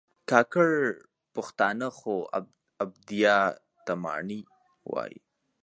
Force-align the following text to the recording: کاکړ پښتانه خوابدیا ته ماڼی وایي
کاکړ 0.29 0.69
پښتانه 1.35 1.87
خوابدیا 1.97 3.37
ته 3.85 3.93
ماڼی 4.03 4.41
وایي 4.91 5.19